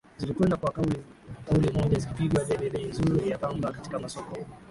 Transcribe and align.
zilikwenda 0.17 0.57
kwa 0.57 0.71
kauli 0.71 1.71
moja 1.73 1.99
zikipigia 1.99 2.45
debe 2.45 2.69
bei 2.69 2.85
nzuri 2.85 3.29
ya 3.29 3.37
pamba 3.37 3.71
katika 3.71 3.99
masoko 3.99 4.37